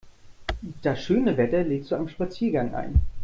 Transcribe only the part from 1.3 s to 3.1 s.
Wetter lädt zu einem Spaziergang ein.